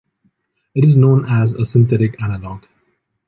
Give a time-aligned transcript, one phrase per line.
[0.73, 2.63] It is known as a synthetic analog.